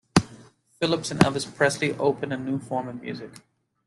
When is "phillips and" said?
0.79-1.19